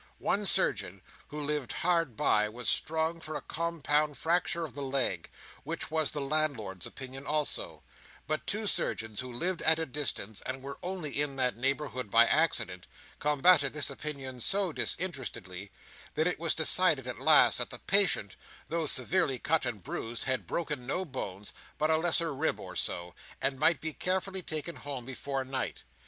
[0.17, 5.29] One surgeon who lived hard by was strong for a compound fracture of the leg,
[5.63, 7.83] which was the landlord's opinion also;
[8.25, 12.25] but two surgeons who lived at a distance, and were only in that neighbourhood by
[12.25, 12.87] accident,
[13.19, 15.71] combated this opinion so disinterestedly,
[16.15, 18.35] that it was decided at last that the patient,
[18.69, 23.13] though severely cut and bruised, had broken no bones but a lesser rib or so,
[23.39, 25.83] and might be carefully taken home before night.